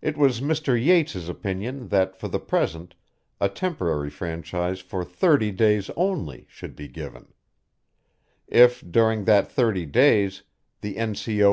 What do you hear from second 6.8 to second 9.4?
given; if during